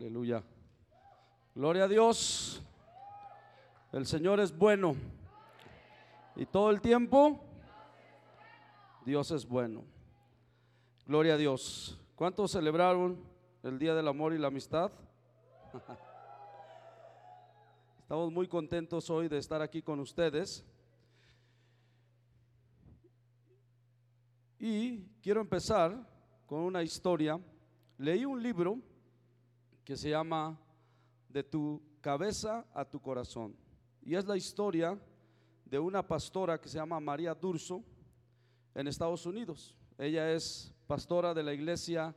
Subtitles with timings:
[0.00, 0.42] Aleluya.
[1.54, 2.62] Gloria a Dios.
[3.92, 4.96] El Señor es bueno.
[6.36, 7.38] Y todo el tiempo,
[9.04, 9.84] Dios es bueno.
[11.04, 12.00] Gloria a Dios.
[12.16, 13.22] ¿Cuántos celebraron
[13.62, 14.90] el Día del Amor y la Amistad?
[18.00, 20.64] Estamos muy contentos hoy de estar aquí con ustedes.
[24.58, 25.94] Y quiero empezar
[26.46, 27.38] con una historia.
[27.98, 28.78] Leí un libro
[29.90, 30.56] que se llama
[31.28, 33.56] De tu cabeza a tu corazón.
[34.02, 34.96] Y es la historia
[35.64, 37.82] de una pastora que se llama María Durso
[38.72, 39.74] en Estados Unidos.
[39.98, 42.14] Ella es pastora de la iglesia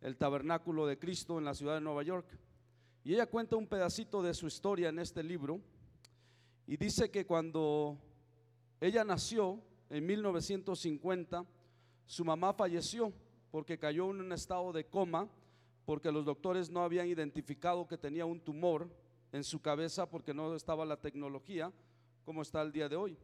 [0.00, 2.28] El Tabernáculo de Cristo en la ciudad de Nueva York.
[3.02, 5.60] Y ella cuenta un pedacito de su historia en este libro.
[6.64, 7.98] Y dice que cuando
[8.80, 11.44] ella nació en 1950,
[12.06, 13.12] su mamá falleció
[13.50, 15.28] porque cayó en un estado de coma,
[15.90, 18.88] porque los doctores no habían identificado que tenía un tumor
[19.32, 21.72] en su cabeza porque no estaba la tecnología
[22.24, 23.18] como está el día de hoy.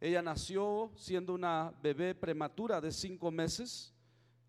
[0.00, 3.92] Ella nació siendo una bebé prematura de cinco meses,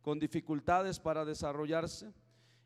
[0.01, 2.13] con dificultades para desarrollarse.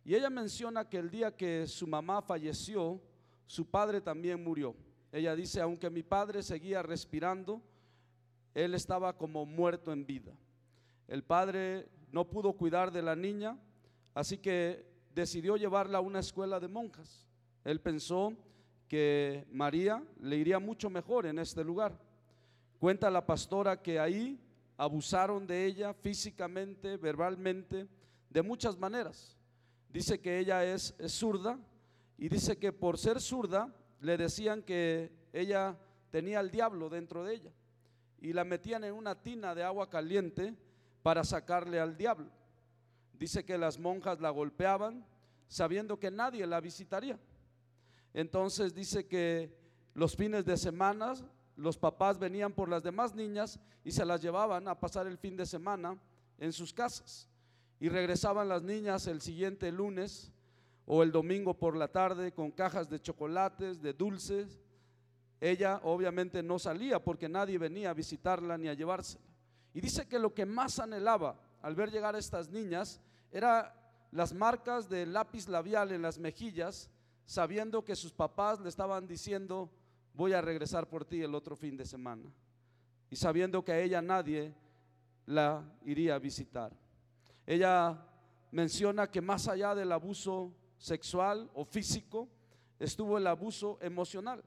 [0.06, 3.02] Y ella menciona que el día que su mamá falleció,
[3.48, 4.76] su padre también murió.
[5.12, 7.60] Ella dice, aunque mi padre seguía respirando,
[8.54, 10.32] él estaba como muerto en vida.
[11.08, 13.58] El padre no pudo cuidar de la niña,
[14.14, 17.28] así que decidió llevarla a una escuela de monjas.
[17.64, 18.34] Él pensó
[18.88, 21.98] que María le iría mucho mejor en este lugar.
[22.80, 24.40] Cuenta la pastora que ahí
[24.78, 27.88] abusaron de ella físicamente, verbalmente,
[28.30, 29.38] de muchas maneras.
[29.90, 31.60] Dice que ella es, es zurda
[32.18, 35.78] y dice que por ser zurda le decían que ella
[36.10, 37.52] tenía el diablo dentro de ella
[38.20, 40.56] y la metían en una tina de agua caliente
[41.02, 42.30] para sacarle al diablo.
[43.22, 45.06] Dice que las monjas la golpeaban
[45.48, 47.20] sabiendo que nadie la visitaría.
[48.16, 49.56] Entonces dice que
[49.94, 51.14] los fines de semana
[51.56, 55.38] los papás venían por las demás niñas y se las llevaban a pasar el fin
[55.38, 56.00] de semana
[56.40, 57.30] en sus casas.
[57.80, 60.32] Y regresaban las niñas el siguiente lunes
[60.88, 64.60] o el domingo por la tarde con cajas de chocolates, de dulces.
[65.40, 69.24] Ella obviamente no salía porque nadie venía a visitarla ni a llevársela.
[69.76, 73.00] Y dice que lo que más anhelaba al ver llegar a estas niñas
[73.32, 73.74] era
[74.12, 76.90] las marcas de lápiz labial en las mejillas,
[77.26, 79.72] sabiendo que sus papás le estaban diciendo,
[80.14, 82.30] voy a regresar por ti el otro fin de semana.
[83.10, 84.54] Y sabiendo que a ella nadie
[85.26, 86.74] la iría a visitar.
[87.46, 88.06] Ella
[88.52, 92.28] menciona que más allá del abuso sexual o físico,
[92.80, 94.44] estuvo el abuso emocional,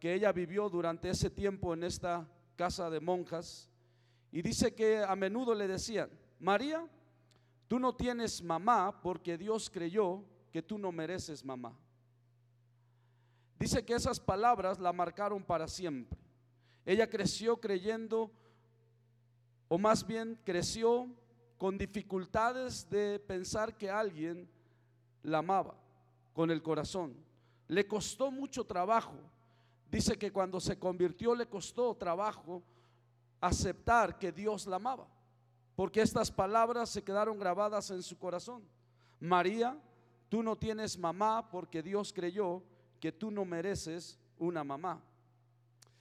[0.00, 2.26] que ella vivió durante ese tiempo en esta
[2.56, 3.68] casa de monjas.
[4.32, 6.10] Y dice que a menudo le decían,
[6.40, 6.86] María,
[7.68, 11.76] tú no tienes mamá porque Dios creyó que tú no mereces mamá.
[13.58, 16.18] Dice que esas palabras la marcaron para siempre.
[16.86, 18.30] Ella creció creyendo,
[19.68, 21.08] o más bien creció
[21.58, 24.48] con dificultades de pensar que alguien
[25.22, 25.74] la amaba
[26.32, 27.14] con el corazón.
[27.66, 29.16] Le costó mucho trabajo.
[29.90, 32.62] Dice que cuando se convirtió le costó trabajo
[33.40, 35.08] aceptar que Dios la amaba,
[35.78, 38.64] porque estas palabras se quedaron grabadas en su corazón.
[39.20, 39.80] María,
[40.28, 42.64] tú no tienes mamá porque Dios creyó
[42.98, 45.00] que tú no mereces una mamá.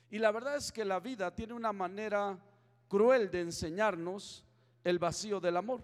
[0.09, 2.39] Y la verdad es que la vida tiene una manera
[2.87, 4.43] cruel de enseñarnos
[4.83, 5.83] el vacío del amor.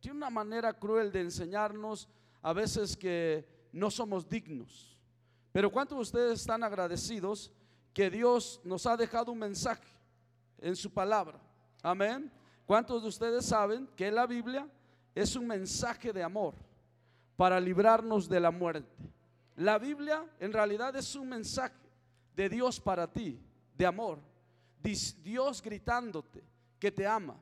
[0.00, 2.08] Tiene una manera cruel de enseñarnos
[2.42, 4.98] a veces que no somos dignos.
[5.52, 7.52] Pero ¿cuántos de ustedes están agradecidos
[7.94, 9.86] que Dios nos ha dejado un mensaje
[10.58, 11.40] en su palabra?
[11.80, 12.41] Amén.
[12.66, 14.68] ¿Cuántos de ustedes saben que la Biblia
[15.14, 16.54] es un mensaje de amor
[17.36, 18.88] para librarnos de la muerte?
[19.56, 21.74] La Biblia en realidad es un mensaje
[22.34, 23.38] de Dios para ti,
[23.76, 24.18] de amor.
[25.22, 26.42] Dios gritándote
[26.78, 27.36] que te ama,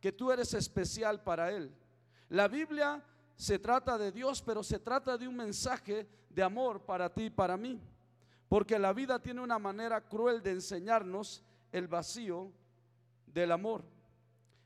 [0.00, 1.72] que tú eres especial para Él.
[2.28, 3.02] La Biblia
[3.36, 7.30] se trata de Dios, pero se trata de un mensaje de amor para ti y
[7.30, 7.80] para mí.
[8.48, 11.42] Porque la vida tiene una manera cruel de enseñarnos
[11.72, 12.52] el vacío
[13.26, 13.82] del amor.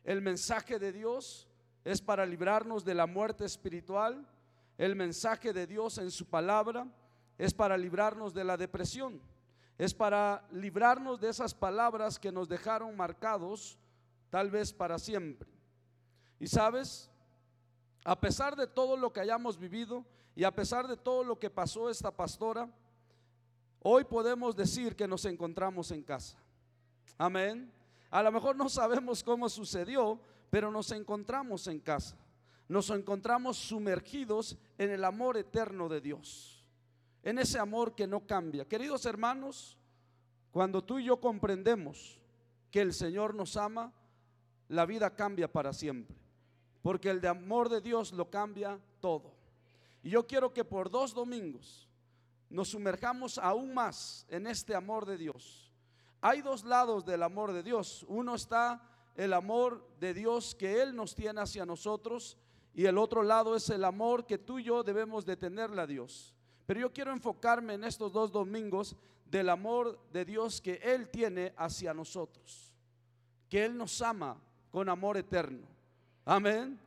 [0.07, 1.49] El mensaje de Dios
[1.85, 4.25] es para librarnos de la muerte espiritual,
[4.79, 6.87] el mensaje de Dios en su palabra
[7.37, 9.21] es para librarnos de la depresión,
[9.77, 13.81] es para librarnos de esas palabras que nos dejaron marcados
[14.31, 15.51] tal vez para siempre.
[16.39, 17.11] Y sabes,
[18.05, 20.07] a pesar de todo lo que hayamos vivido
[20.37, 22.71] y a pesar de todo lo que pasó esta pastora,
[23.83, 26.39] hoy podemos decir que nos encontramos en casa.
[27.19, 27.73] Amén.
[28.17, 30.19] A lo mejor no sabemos cómo sucedió,
[30.49, 32.17] pero nos encontramos en casa.
[32.67, 36.65] Nos encontramos sumergidos en el amor eterno de Dios,
[37.23, 38.65] en ese amor que no cambia.
[38.65, 39.77] Queridos hermanos,
[40.51, 42.19] cuando tú y yo comprendemos
[42.71, 43.93] que el Señor nos ama,
[44.69, 46.17] la vida cambia para siempre,
[46.81, 49.35] porque el amor de Dios lo cambia todo.
[50.03, 51.87] Y yo quiero que por dos domingos
[52.49, 55.66] nos sumerjamos aún más en este amor de Dios.
[56.21, 58.05] Hay dos lados del amor de Dios.
[58.09, 58.83] Uno está
[59.15, 62.37] el amor de Dios que Él nos tiene hacia nosotros
[62.75, 65.87] y el otro lado es el amor que tú y yo debemos de tenerle a
[65.87, 66.35] Dios.
[66.67, 71.55] Pero yo quiero enfocarme en estos dos domingos del amor de Dios que Él tiene
[71.57, 72.75] hacia nosotros.
[73.49, 74.37] Que Él nos ama
[74.71, 75.67] con amor eterno.
[76.25, 76.79] Amén.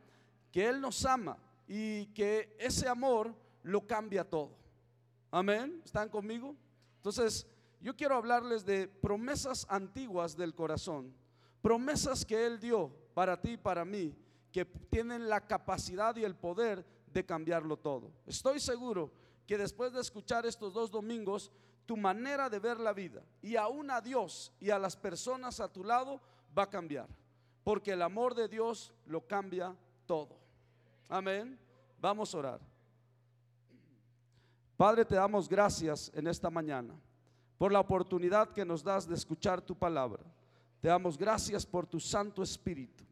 [0.52, 1.36] Que Él nos ama
[1.66, 4.50] y que ese amor lo cambia todo.
[5.30, 5.80] Amén.
[5.84, 6.54] ¿Están conmigo?
[6.96, 7.46] Entonces,
[7.80, 11.14] yo quiero hablarles de promesas antiguas del corazón.
[11.62, 14.14] Promesas que Él dio para ti y para mí,
[14.52, 18.12] que tienen la capacidad y el poder de cambiarlo todo.
[18.26, 19.10] Estoy seguro
[19.46, 21.50] que después de escuchar estos dos domingos,
[21.86, 25.72] tu manera de ver la vida y aún a Dios y a las personas a
[25.72, 26.20] tu lado
[26.56, 27.08] va a cambiar.
[27.64, 29.74] Porque el amor de Dios lo cambia
[30.06, 30.38] todo.
[31.08, 31.58] Amén.
[31.98, 32.60] Vamos a orar.
[34.76, 36.94] Padre, te damos gracias en esta mañana
[37.60, 40.24] por la oportunidad que nos das de escuchar tu palabra.
[40.80, 43.04] Te damos gracias por tu Santo Espíritu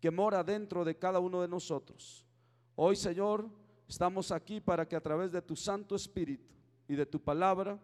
[0.00, 2.26] que mora dentro de cada uno de nosotros.
[2.74, 3.48] Hoy, Señor,
[3.86, 6.52] estamos aquí para que a través de tu Santo Espíritu
[6.88, 7.78] y de tu palabra,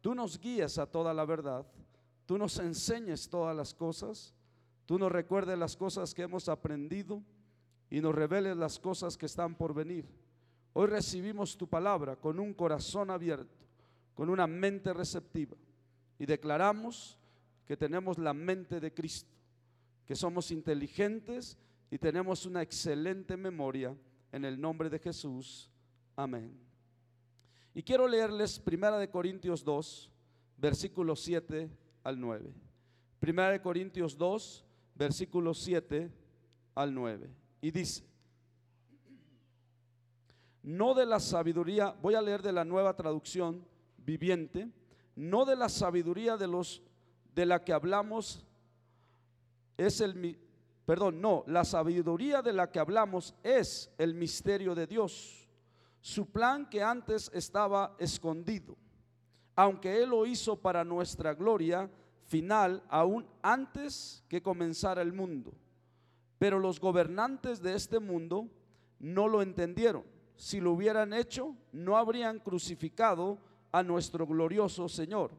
[0.00, 1.66] tú nos guíes a toda la verdad,
[2.26, 4.32] tú nos enseñes todas las cosas,
[4.86, 7.24] tú nos recuerdes las cosas que hemos aprendido
[7.90, 10.06] y nos reveles las cosas que están por venir.
[10.74, 13.59] Hoy recibimos tu palabra con un corazón abierto,
[14.20, 15.56] con una mente receptiva
[16.18, 17.18] y declaramos
[17.64, 19.32] que tenemos la mente de Cristo,
[20.04, 21.56] que somos inteligentes
[21.90, 23.96] y tenemos una excelente memoria
[24.30, 25.70] en el nombre de Jesús.
[26.16, 26.54] Amén.
[27.72, 30.10] Y quiero leerles Primera de Corintios 2,
[30.58, 31.70] versículos 7
[32.04, 32.52] al 9.
[33.20, 36.12] Primera de Corintios 2, versículos 7
[36.74, 37.30] al 9
[37.62, 38.04] y dice,
[40.62, 43.70] no de la sabiduría, voy a leer de la nueva traducción
[44.04, 44.70] viviente,
[45.16, 46.82] no de la sabiduría de los
[47.34, 48.44] de la que hablamos
[49.76, 50.38] es el
[50.84, 55.48] perdón, no, la sabiduría de la que hablamos es el misterio de Dios.
[56.00, 58.76] Su plan que antes estaba escondido,
[59.54, 61.90] aunque él lo hizo para nuestra gloria
[62.26, 65.52] final aún antes que comenzara el mundo
[66.40, 68.48] pero los gobernantes de este mundo
[68.98, 70.04] no lo entendieron.
[70.36, 73.38] Si lo hubieran hecho, no habrían crucificado
[73.72, 75.30] a nuestro glorioso Señor.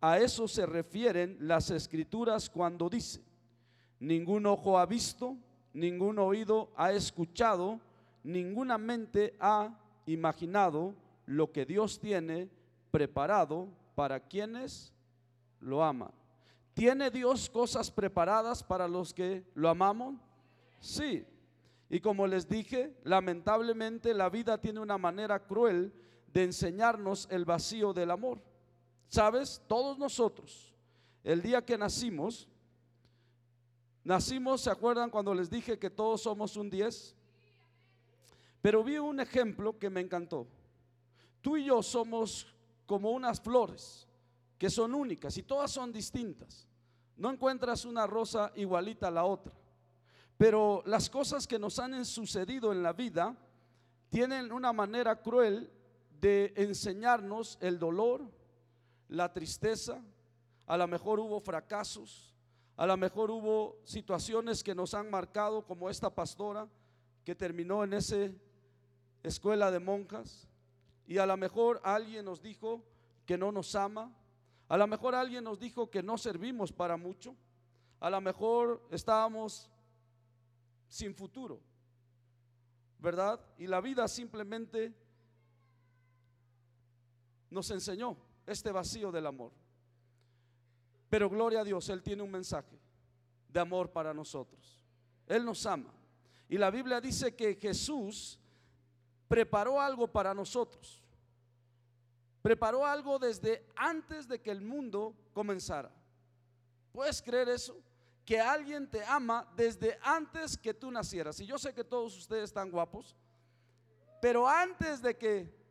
[0.00, 3.20] A eso se refieren las escrituras cuando dice,
[4.00, 5.36] ningún ojo ha visto,
[5.72, 7.80] ningún oído ha escuchado,
[8.24, 10.94] ninguna mente ha imaginado
[11.26, 12.48] lo que Dios tiene
[12.90, 14.92] preparado para quienes
[15.60, 16.10] lo aman.
[16.74, 20.14] ¿Tiene Dios cosas preparadas para los que lo amamos?
[20.80, 21.24] Sí.
[21.90, 25.92] Y como les dije, lamentablemente la vida tiene una manera cruel
[26.32, 28.40] de enseñarnos el vacío del amor.
[29.08, 29.60] ¿Sabes?
[29.66, 30.72] Todos nosotros,
[31.22, 32.48] el día que nacimos,
[34.02, 37.14] nacimos, ¿se acuerdan cuando les dije que todos somos un 10?
[38.62, 40.46] Pero vi un ejemplo que me encantó.
[41.42, 42.46] Tú y yo somos
[42.86, 44.08] como unas flores
[44.56, 46.68] que son únicas y todas son distintas.
[47.16, 49.52] No encuentras una rosa igualita a la otra.
[50.38, 53.36] Pero las cosas que nos han sucedido en la vida
[54.08, 55.70] tienen una manera cruel
[56.22, 58.22] de enseñarnos el dolor,
[59.08, 60.00] la tristeza,
[60.66, 62.32] a lo mejor hubo fracasos,
[62.76, 66.68] a lo mejor hubo situaciones que nos han marcado como esta pastora
[67.24, 68.30] que terminó en esa
[69.24, 70.48] escuela de monjas
[71.08, 72.84] y a lo mejor alguien nos dijo
[73.26, 74.14] que no nos ama,
[74.68, 77.34] a lo mejor alguien nos dijo que no servimos para mucho.
[77.98, 79.68] A lo mejor estábamos
[80.86, 81.60] sin futuro.
[82.98, 83.40] ¿Verdad?
[83.58, 84.94] Y la vida simplemente
[87.52, 88.16] nos enseñó
[88.46, 89.52] este vacío del amor.
[91.08, 92.78] Pero gloria a Dios, Él tiene un mensaje
[93.48, 94.82] de amor para nosotros.
[95.26, 95.92] Él nos ama.
[96.48, 98.38] Y la Biblia dice que Jesús
[99.28, 101.02] preparó algo para nosotros.
[102.40, 105.92] Preparó algo desde antes de que el mundo comenzara.
[106.92, 107.76] ¿Puedes creer eso?
[108.24, 111.38] Que alguien te ama desde antes que tú nacieras.
[111.40, 113.16] Y yo sé que todos ustedes están guapos,
[114.20, 115.61] pero antes de que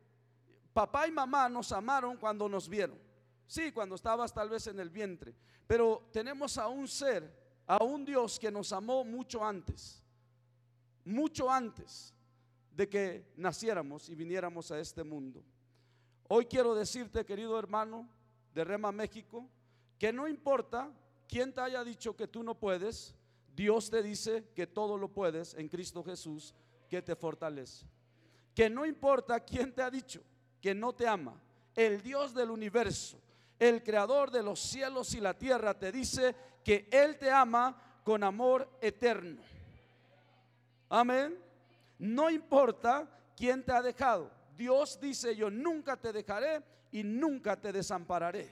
[0.72, 2.98] papá y mamá nos amaron cuando nos vieron.
[3.46, 5.34] Sí, cuando estabas tal vez en el vientre.
[5.66, 7.30] Pero tenemos a un ser,
[7.66, 10.02] a un Dios que nos amó mucho antes.
[11.04, 12.14] mucho antes
[12.70, 15.42] de que naciéramos y viniéramos a este mundo.
[16.28, 18.08] Hoy quiero decirte, querido hermano
[18.54, 19.46] de Rema México,
[19.98, 20.90] que no importa
[21.28, 23.14] quién te haya dicho que tú no puedes,
[23.54, 26.54] Dios te dice que todo lo puedes en Cristo Jesús
[26.88, 27.86] que te fortalece.
[28.54, 30.22] Que no importa quién te ha dicho
[30.62, 31.34] que no te ama,
[31.74, 33.18] el Dios del universo,
[33.58, 38.22] el creador de los cielos y la tierra te dice que Él te ama con
[38.22, 39.42] amor eterno.
[40.88, 41.36] Amén.
[41.98, 44.30] No importa quién te ha dejado.
[44.56, 48.50] Dios dice, yo nunca te dejaré y nunca te desampararé.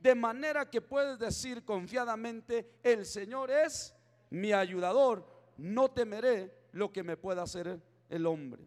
[0.00, 3.94] De manera que puedes decir confiadamente, el Señor es
[4.30, 8.62] mi ayudador, no temeré lo que me pueda hacer el hombre.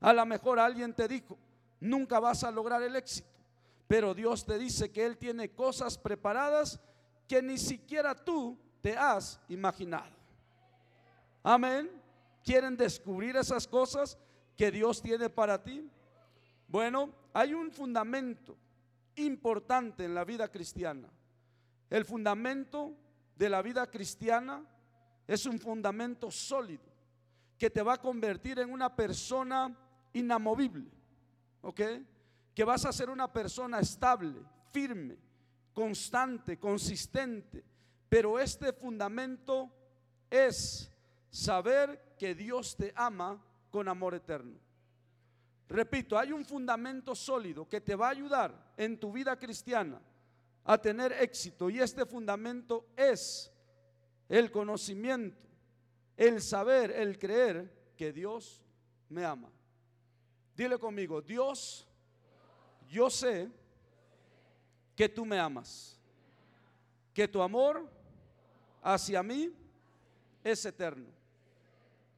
[0.00, 1.38] A lo mejor alguien te dijo,
[1.84, 3.28] nunca vas a lograr el éxito,
[3.86, 6.80] pero Dios te dice que Él tiene cosas preparadas
[7.28, 10.14] que ni siquiera tú te has imaginado.
[11.42, 11.90] Amén.
[12.42, 14.18] ¿Quieren descubrir esas cosas
[14.56, 15.88] que Dios tiene para ti?
[16.68, 18.56] Bueno, hay un fundamento
[19.16, 21.08] importante en la vida cristiana.
[21.90, 22.96] El fundamento
[23.36, 24.64] de la vida cristiana
[25.26, 26.84] es un fundamento sólido
[27.58, 29.74] que te va a convertir en una persona
[30.12, 31.03] inamovible.
[31.72, 34.40] Que vas a ser una persona estable,
[34.70, 35.16] firme,
[35.72, 37.64] constante, consistente.
[38.08, 39.70] Pero este fundamento
[40.30, 40.90] es
[41.30, 44.58] saber que Dios te ama con amor eterno.
[45.68, 50.00] Repito, hay un fundamento sólido que te va a ayudar en tu vida cristiana
[50.64, 53.52] a tener éxito y este fundamento es
[54.28, 55.46] el conocimiento,
[56.16, 58.62] el saber, el creer que Dios
[59.08, 59.50] me ama.
[60.56, 61.86] Dile conmigo, Dios,
[62.88, 63.50] yo sé
[64.94, 65.98] que tú me amas,
[67.12, 67.88] que tu amor
[68.80, 69.52] hacia mí
[70.44, 71.08] es eterno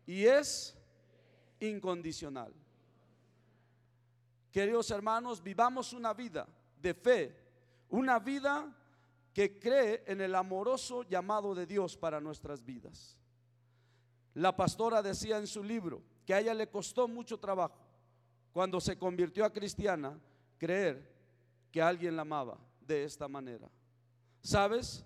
[0.07, 0.77] y es
[1.61, 2.53] incondicional.
[4.53, 6.47] Queridos hermanos, vivamos una vida
[6.81, 7.35] de fe,
[7.89, 8.75] una vida
[9.33, 13.19] que cree en el amoroso llamado de Dios para nuestras vidas.
[14.35, 17.86] La pastora decía en su libro que a ella le costó mucho trabajo
[18.57, 20.19] cuando se convirtió a cristiana
[20.57, 21.07] creer
[21.71, 23.69] que alguien la amaba de esta manera.
[24.41, 25.05] ¿Sabes?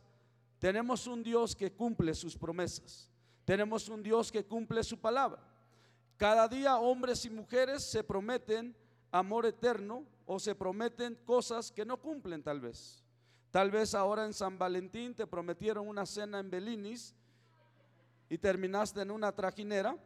[0.60, 3.10] Tenemos un Dios que cumple sus promesas.
[3.44, 5.42] Tenemos un Dios que cumple su palabra.
[6.16, 8.72] Cada día hombres y mujeres se prometen
[9.10, 13.02] amor eterno o se prometen cosas que no cumplen tal vez.
[13.50, 17.16] Tal vez ahora en San Valentín te prometieron una cena en Belinis
[18.28, 19.98] y terminaste en una trajinera.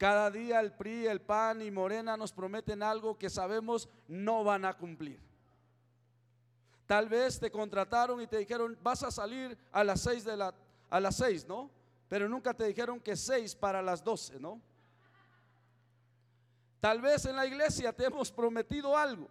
[0.00, 4.64] Cada día el PRI, el PAN y Morena nos prometen algo que sabemos no van
[4.64, 5.20] a cumplir.
[6.86, 10.54] Tal vez te contrataron y te dijeron, vas a salir a las seis de la
[10.88, 11.70] a las seis, ¿no?
[12.08, 14.58] Pero nunca te dijeron que seis para las doce, ¿no?
[16.80, 19.28] Tal vez en la iglesia te hemos prometido algo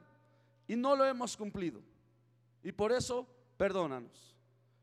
[0.67, 1.81] y no lo hemos cumplido.
[2.61, 3.25] Y por eso,
[3.57, 4.35] perdónanos.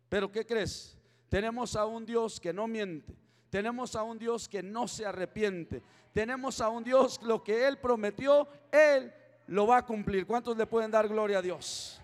[0.09, 0.99] Pero ¿qué crees?
[1.29, 3.15] Tenemos a un Dios que no miente.
[3.57, 5.83] Tenemos a un Dios que no se arrepiente.
[6.13, 9.11] Tenemos a un Dios lo que Él prometió, Él
[9.47, 10.27] lo va a cumplir.
[10.27, 11.99] ¿Cuántos le pueden dar gloria a Dios?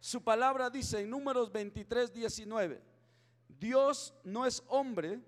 [0.00, 2.82] Su palabra dice en números 23, 19,
[3.46, 5.20] Dios no es hombre,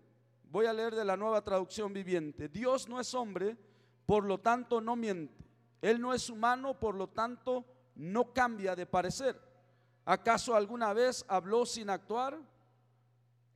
[0.51, 3.57] voy a leer de la nueva traducción viviente, Dios no es hombre,
[4.05, 5.45] por lo tanto no miente.
[5.81, 9.41] Él no es humano, por lo tanto no cambia de parecer.
[10.05, 12.37] ¿Acaso alguna vez habló sin actuar?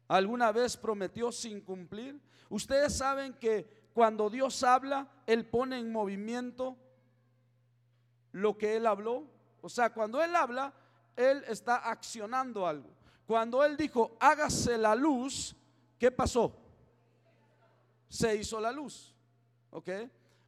[0.08, 2.20] ¿Alguna vez prometió sin cumplir?
[2.48, 6.76] Ustedes saben que cuando Dios habla, Él pone en movimiento
[8.32, 9.24] lo que Él habló.
[9.62, 10.72] O sea, cuando Él habla,
[11.16, 12.90] Él está accionando algo.
[13.26, 15.56] Cuando Él dijo, hágase la luz,
[15.98, 16.54] ¿qué pasó?
[18.08, 19.14] Se hizo la luz.
[19.70, 19.88] ¿Ok?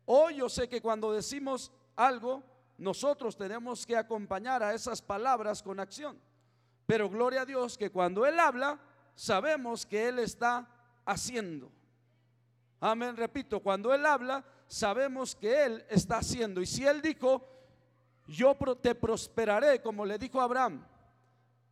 [0.04, 2.42] Hoy yo sé que cuando decimos algo,
[2.78, 6.18] nosotros tenemos que acompañar a esas palabras con acción.
[6.86, 8.78] Pero gloria a Dios que cuando Él habla,
[9.18, 10.68] sabemos que Él está
[11.04, 11.72] haciendo.
[12.78, 16.60] Amén, repito, cuando Él habla, sabemos que Él está haciendo.
[16.60, 17.44] Y si Él dijo,
[18.28, 20.86] yo te prosperaré, como le dijo Abraham,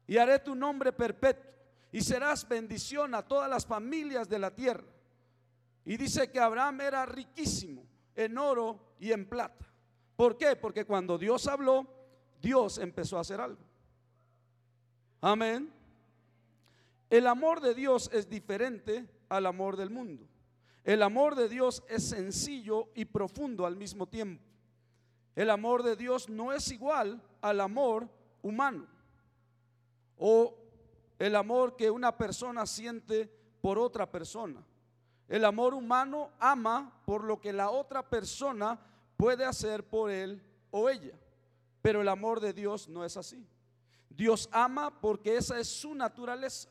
[0.08, 1.52] y haré tu nombre perpetuo,
[1.92, 4.84] y serás bendición a todas las familias de la tierra.
[5.84, 7.86] Y dice que Abraham era riquísimo
[8.16, 9.64] en oro y en plata.
[10.16, 10.56] ¿Por qué?
[10.56, 11.86] Porque cuando Dios habló,
[12.42, 13.62] Dios empezó a hacer algo.
[15.20, 15.75] Amén.
[17.10, 20.26] El amor de Dios es diferente al amor del mundo.
[20.84, 24.42] El amor de Dios es sencillo y profundo al mismo tiempo.
[25.34, 28.08] El amor de Dios no es igual al amor
[28.42, 28.86] humano
[30.16, 30.56] o
[31.18, 34.64] el amor que una persona siente por otra persona.
[35.28, 38.78] El amor humano ama por lo que la otra persona
[39.16, 41.18] puede hacer por él o ella.
[41.82, 43.46] Pero el amor de Dios no es así.
[44.08, 46.68] Dios ama porque esa es su naturaleza.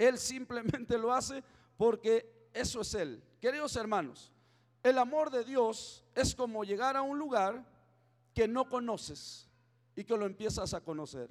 [0.00, 1.44] Él simplemente lo hace
[1.76, 3.22] porque eso es Él.
[3.38, 4.32] Queridos hermanos,
[4.82, 7.66] el amor de Dios es como llegar a un lugar
[8.34, 9.46] que no conoces
[9.94, 11.28] y que lo empiezas a conocer.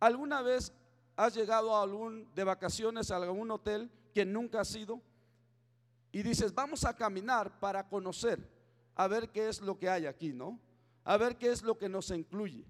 [0.00, 0.72] ¿Alguna vez
[1.16, 5.00] has llegado a algún de vacaciones a algún hotel que nunca has ido
[6.10, 8.40] y dices, "Vamos a caminar para conocer,
[8.96, 10.58] a ver qué es lo que hay aquí, ¿no?
[11.04, 12.64] A ver qué es lo que nos incluye."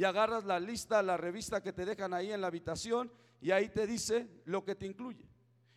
[0.00, 3.68] Y agarras la lista, la revista que te dejan ahí en la habitación y ahí
[3.68, 5.28] te dice lo que te incluye.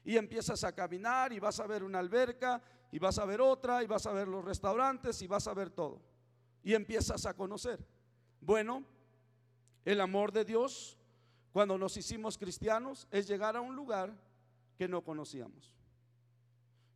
[0.05, 3.83] Y empiezas a caminar y vas a ver una alberca y vas a ver otra
[3.83, 6.01] y vas a ver los restaurantes y vas a ver todo.
[6.63, 7.85] Y empiezas a conocer.
[8.39, 8.85] Bueno,
[9.83, 10.97] el amor de Dios
[11.51, 14.17] cuando nos hicimos cristianos es llegar a un lugar
[14.77, 15.73] que no conocíamos.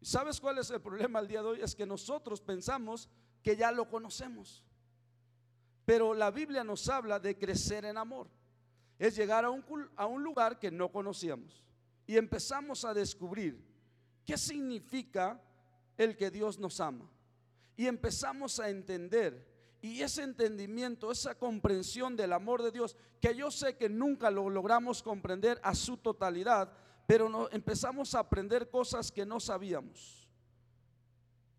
[0.01, 1.61] ¿Sabes cuál es el problema al día de hoy?
[1.61, 3.09] Es que nosotros pensamos
[3.43, 4.63] que ya lo conocemos.
[5.87, 8.27] Pero la Biblia nos habla de crecer en amor.
[8.99, 9.63] Es llegar a un,
[9.95, 11.63] a un lugar que no conocíamos
[12.05, 13.65] y empezamos a descubrir
[14.25, 15.41] qué significa
[15.95, 17.09] el que Dios nos ama.
[17.77, 19.47] Y empezamos a entender.
[19.81, 24.49] Y ese entendimiento, esa comprensión del amor de Dios, que yo sé que nunca lo
[24.49, 26.69] logramos comprender a su totalidad,
[27.05, 30.27] pero no, empezamos a aprender cosas que no sabíamos.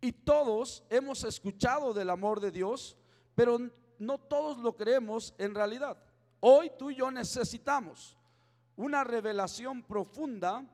[0.03, 2.95] Y todos hemos escuchado del amor de Dios,
[3.35, 3.59] pero
[3.99, 5.97] no todos lo creemos en realidad.
[6.41, 8.17] Hoy tú y yo necesitamos
[8.77, 10.65] una revelación profunda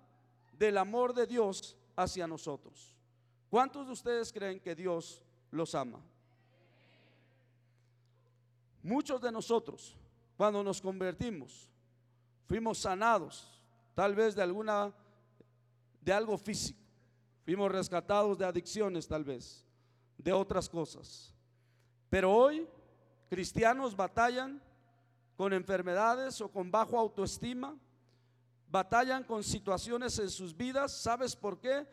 [0.53, 2.95] del amor de Dios hacia nosotros.
[3.49, 6.01] ¿Cuántos de ustedes creen que Dios los ama?
[8.83, 9.97] Muchos de nosotros,
[10.37, 11.71] cuando nos convertimos,
[12.47, 13.63] fuimos sanados,
[13.95, 14.93] tal vez de alguna
[16.05, 16.81] de algo físico.
[17.45, 19.65] Fuimos rescatados de adicciones tal vez,
[20.19, 21.35] de otras cosas.
[22.11, 22.69] Pero hoy
[23.35, 24.63] cristianos batallan
[25.35, 27.77] con enfermedades o con bajo autoestima,
[28.69, 30.93] batallan con situaciones en sus vidas.
[30.93, 31.85] ¿Sabes por qué?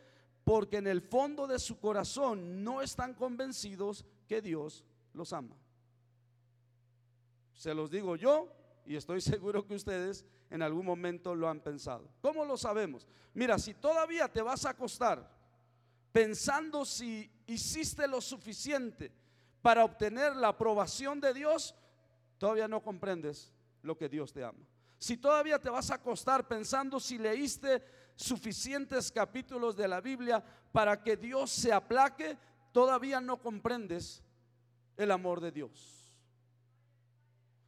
[0.44, 5.56] Porque en el fondo de su corazón no están convencidos que Dios los ama.
[7.54, 8.48] Se los digo yo
[8.86, 12.08] y estoy seguro que ustedes en algún momento lo han pensado.
[12.22, 13.08] ¿Cómo lo sabemos?
[13.34, 15.28] Mira, si todavía te vas a acostar
[16.12, 19.21] pensando si hiciste lo suficiente
[19.62, 21.76] para obtener la aprobación de Dios,
[22.38, 23.52] todavía no comprendes
[23.84, 24.66] lo que Dios te ama.
[24.98, 27.84] Si todavía te vas a acostar pensando si leíste
[28.16, 32.38] suficientes capítulos de la Biblia para que Dios se aplaque,
[32.72, 34.24] todavía no comprendes
[34.98, 36.02] el amor de Dios.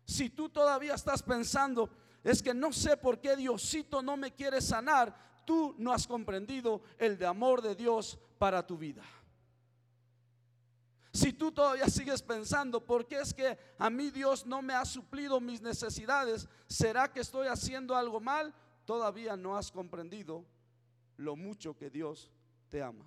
[0.05, 1.89] Si tú todavía estás pensando,
[2.23, 6.81] es que no sé por qué Diosito no me quiere sanar, tú no has comprendido
[6.97, 9.03] el de amor de Dios para tu vida.
[11.13, 14.83] Si tú todavía sigues pensando, ¿por qué es que a mí Dios no me ha
[14.83, 16.49] suplido mis necesidades?
[16.67, 18.51] ¿Será que estoy haciendo algo mal?
[18.83, 20.43] Todavía no has comprendido
[21.17, 22.31] lo mucho que Dios
[22.67, 23.05] te ama.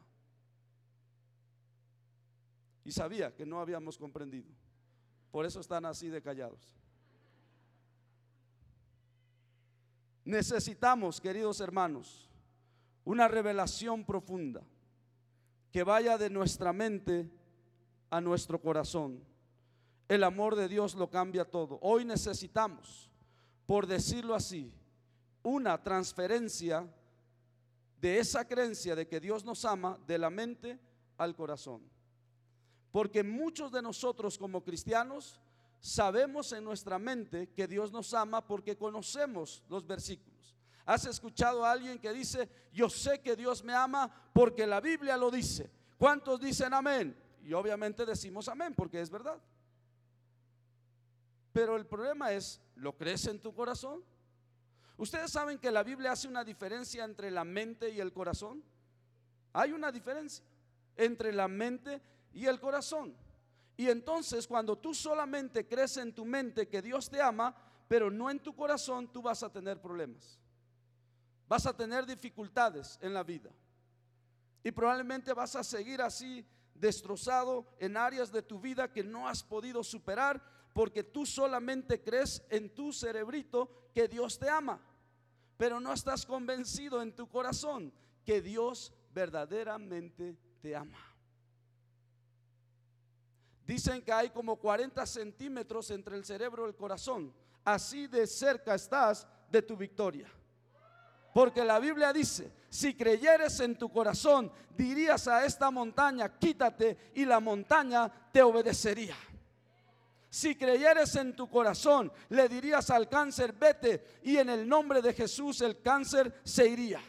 [2.84, 4.52] Y sabía que no habíamos comprendido.
[5.32, 6.76] Por eso están así de callados.
[10.24, 12.30] Necesitamos, queridos hermanos,
[13.04, 14.62] una revelación profunda
[15.72, 17.35] que vaya de nuestra mente
[18.16, 19.22] a nuestro corazón.
[20.08, 21.78] El amor de Dios lo cambia todo.
[21.82, 23.10] Hoy necesitamos,
[23.66, 24.72] por decirlo así,
[25.42, 26.88] una transferencia
[28.00, 30.78] de esa creencia de que Dios nos ama de la mente
[31.18, 31.82] al corazón.
[32.90, 35.38] Porque muchos de nosotros como cristianos
[35.78, 40.56] sabemos en nuestra mente que Dios nos ama porque conocemos los versículos.
[40.86, 45.16] ¿Has escuchado a alguien que dice, yo sé que Dios me ama porque la Biblia
[45.16, 45.68] lo dice?
[45.98, 47.25] ¿Cuántos dicen amén?
[47.46, 49.40] Y obviamente decimos amén porque es verdad.
[51.52, 54.02] Pero el problema es, ¿lo crees en tu corazón?
[54.96, 58.64] Ustedes saben que la Biblia hace una diferencia entre la mente y el corazón.
[59.52, 60.44] Hay una diferencia
[60.96, 63.16] entre la mente y el corazón.
[63.76, 67.54] Y entonces cuando tú solamente crees en tu mente que Dios te ama,
[67.86, 70.36] pero no en tu corazón, tú vas a tener problemas.
[71.46, 73.50] Vas a tener dificultades en la vida.
[74.64, 76.44] Y probablemente vas a seguir así
[76.80, 82.42] destrozado en áreas de tu vida que no has podido superar porque tú solamente crees
[82.50, 84.80] en tu cerebrito que Dios te ama,
[85.56, 87.92] pero no estás convencido en tu corazón
[88.24, 90.98] que Dios verdaderamente te ama.
[93.66, 97.34] Dicen que hay como 40 centímetros entre el cerebro y el corazón.
[97.64, 100.30] Así de cerca estás de tu victoria.
[101.36, 107.26] Porque la Biblia dice, si creyeres en tu corazón, dirías a esta montaña, quítate, y
[107.26, 109.14] la montaña te obedecería.
[110.30, 115.12] Si creyeres en tu corazón, le dirías al cáncer, vete, y en el nombre de
[115.12, 117.02] Jesús el cáncer se iría.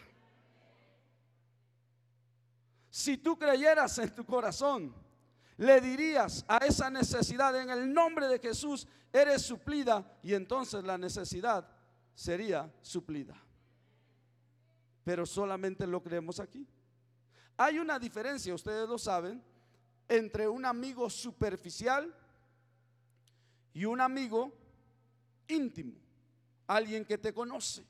[2.90, 4.94] Si tú creyeras en tu corazón,
[5.56, 10.98] le dirías a esa necesidad, en el nombre de Jesús eres suplida, y entonces la
[10.98, 11.66] necesidad
[12.14, 13.42] sería suplida.
[15.08, 16.68] Pero solamente lo creemos aquí.
[17.56, 19.42] Hay una diferencia, ustedes lo saben,
[20.06, 22.14] entre un amigo superficial
[23.72, 24.52] y un amigo
[25.48, 25.94] íntimo,
[26.68, 27.86] alguien que te conoce.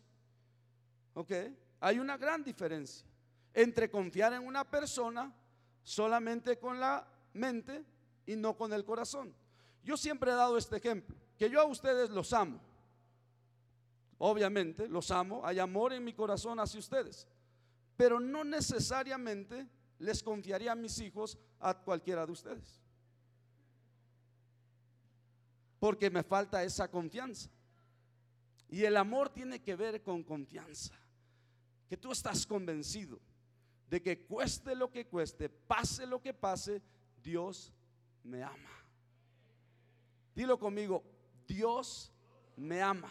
[1.15, 1.31] ¿Ok?
[1.79, 3.07] Hay una gran diferencia
[3.51, 5.33] entre confiar en una persona
[5.81, 7.03] solamente con la
[7.33, 7.83] mente
[8.27, 9.33] y no con el corazón.
[9.83, 12.61] Yo siempre he dado este ejemplo, que yo a ustedes los amo.
[14.19, 17.27] Obviamente los amo, hay amor en mi corazón hacia ustedes,
[17.95, 19.67] pero no necesariamente
[19.99, 22.81] les confiaría a mis hijos a cualquiera de ustedes
[25.79, 27.49] porque me falta esa confianza.
[28.69, 30.93] Y el amor tiene que ver con confianza.
[31.87, 33.19] Que tú estás convencido
[33.89, 36.81] de que cueste lo que cueste, pase lo que pase,
[37.23, 37.73] Dios
[38.23, 38.69] me ama.
[40.35, 41.03] Dilo conmigo,
[41.47, 42.11] Dios
[42.57, 43.09] me ama.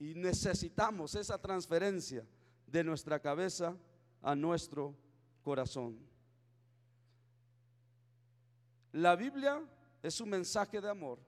[0.00, 2.26] Y necesitamos esa transferencia
[2.66, 3.76] de nuestra cabeza
[4.22, 4.96] a nuestro
[5.42, 5.98] corazón.
[8.92, 9.62] La Biblia
[10.02, 11.18] es un mensaje de amor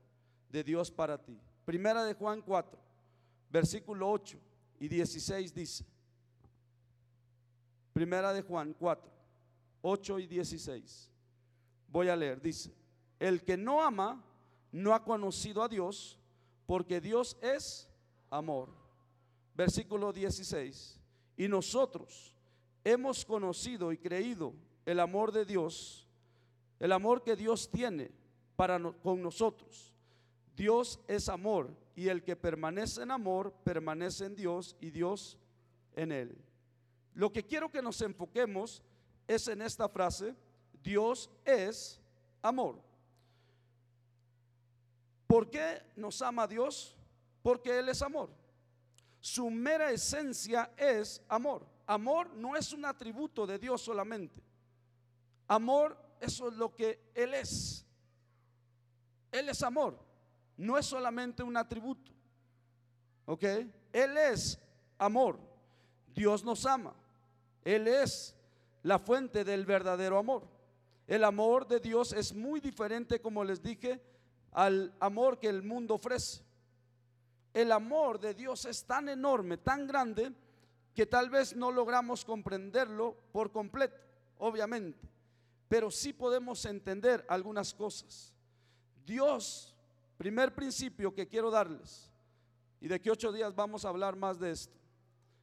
[0.48, 1.38] de Dios para ti.
[1.64, 2.78] Primera de Juan 4,
[3.50, 4.38] versículo 8
[4.80, 5.84] y 16 dice.
[7.92, 9.12] Primera de Juan 4,
[9.82, 11.10] 8 y 16.
[11.88, 12.74] Voy a leer, dice,
[13.20, 14.24] el que no ama
[14.72, 16.18] no ha conocido a Dios
[16.66, 17.86] porque Dios es
[18.32, 18.70] amor.
[19.54, 20.98] Versículo 16.
[21.36, 22.34] Y nosotros
[22.82, 26.08] hemos conocido y creído el amor de Dios,
[26.80, 28.10] el amor que Dios tiene
[28.56, 29.92] para con nosotros.
[30.56, 35.38] Dios es amor y el que permanece en amor permanece en Dios y Dios
[35.94, 36.36] en él.
[37.14, 38.82] Lo que quiero que nos enfoquemos
[39.28, 40.34] es en esta frase,
[40.82, 42.00] Dios es
[42.40, 42.80] amor.
[45.26, 46.96] ¿Por qué nos ama Dios?
[47.42, 48.30] Porque Él es amor.
[49.20, 51.66] Su mera esencia es amor.
[51.86, 54.40] Amor no es un atributo de Dios solamente.
[55.48, 57.84] Amor, eso es lo que Él es.
[59.30, 59.98] Él es amor,
[60.56, 62.12] no es solamente un atributo.
[63.26, 63.44] ¿Ok?
[63.92, 64.58] Él es
[64.98, 65.38] amor.
[66.14, 66.94] Dios nos ama.
[67.64, 68.36] Él es
[68.82, 70.46] la fuente del verdadero amor.
[71.06, 74.00] El amor de Dios es muy diferente, como les dije,
[74.52, 76.42] al amor que el mundo ofrece.
[77.52, 80.32] El amor de Dios es tan enorme, tan grande,
[80.94, 83.96] que tal vez no logramos comprenderlo por completo,
[84.38, 85.08] obviamente,
[85.68, 88.34] pero sí podemos entender algunas cosas.
[89.04, 89.74] Dios,
[90.18, 92.10] primer principio que quiero darles,
[92.80, 94.76] y de que ocho días vamos a hablar más de esto.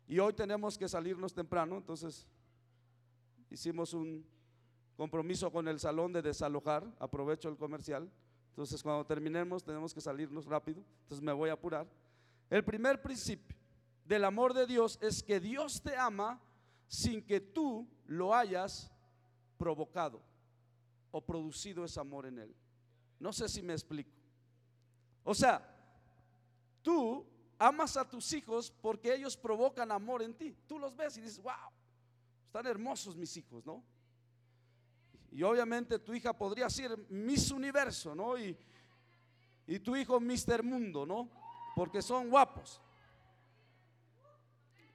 [0.07, 2.27] Y hoy tenemos que salirnos temprano, entonces
[3.49, 4.25] hicimos un
[4.97, 8.11] compromiso con el salón de desalojar, aprovecho el comercial,
[8.49, 11.88] entonces cuando terminemos tenemos que salirnos rápido, entonces me voy a apurar.
[12.49, 13.57] El primer principio
[14.05, 16.41] del amor de Dios es que Dios te ama
[16.88, 18.91] sin que tú lo hayas
[19.57, 20.21] provocado
[21.12, 22.55] o producido ese amor en él.
[23.19, 24.12] No sé si me explico.
[25.23, 25.63] O sea,
[26.81, 27.25] tú
[27.59, 30.55] amas a tus hijos porque ellos provocan amor en ti.
[30.65, 31.53] Tú los ves y dices, wow,
[32.45, 33.83] están hermosos mis hijos, ¿no?
[35.31, 38.37] Y obviamente tu hija podría ser Miss Universo, ¿no?
[38.37, 38.57] Y,
[39.67, 41.29] y tu hijo Mister Mundo, ¿no?
[41.75, 42.81] Porque son guapos.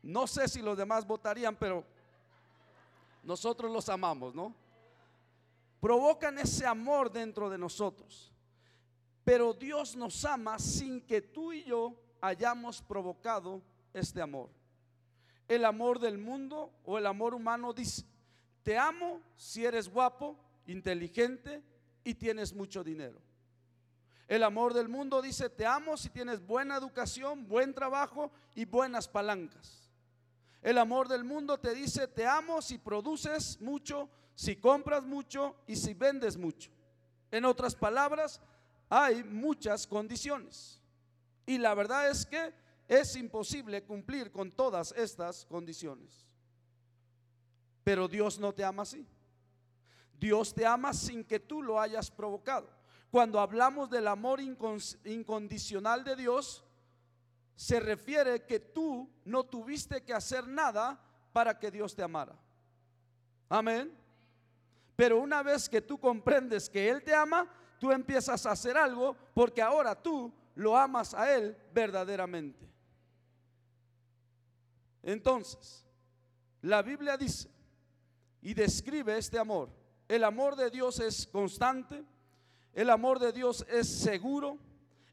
[0.02, 1.84] No sé si los demás votarían, pero
[3.22, 4.54] nosotros los amamos, ¿no?
[5.84, 8.32] provocan ese amor dentro de nosotros.
[9.22, 13.60] Pero Dios nos ama sin que tú y yo hayamos provocado
[13.92, 14.48] este amor.
[15.46, 18.02] El amor del mundo o el amor humano dice,
[18.64, 21.62] te amo si eres guapo, inteligente
[22.02, 23.20] y tienes mucho dinero.
[24.26, 29.06] El amor del mundo dice, te amo si tienes buena educación, buen trabajo y buenas
[29.06, 29.90] palancas.
[30.62, 35.76] El amor del mundo te dice, te amo si produces mucho, si compras mucho y
[35.76, 36.70] si vendes mucho.
[37.30, 38.40] En otras palabras,
[38.88, 40.80] hay muchas condiciones.
[41.44, 42.54] Y la verdad es que
[42.88, 46.23] es imposible cumplir con todas estas condiciones.
[47.84, 49.06] Pero Dios no te ama así.
[50.18, 52.68] Dios te ama sin que tú lo hayas provocado.
[53.10, 56.64] Cuando hablamos del amor incondicional de Dios,
[57.54, 61.00] se refiere que tú no tuviste que hacer nada
[61.32, 62.34] para que Dios te amara.
[63.48, 63.96] Amén.
[64.96, 69.16] Pero una vez que tú comprendes que Él te ama, tú empiezas a hacer algo
[69.34, 72.68] porque ahora tú lo amas a Él verdaderamente.
[75.02, 75.86] Entonces,
[76.62, 77.53] la Biblia dice
[78.44, 79.70] y describe este amor.
[80.06, 82.04] El amor de Dios es constante,
[82.74, 84.58] el amor de Dios es seguro,